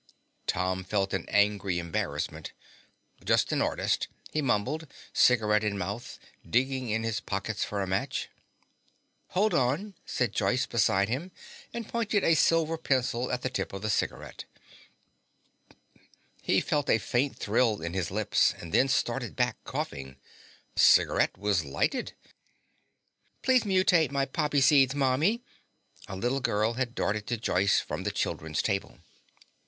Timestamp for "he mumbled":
4.31-4.87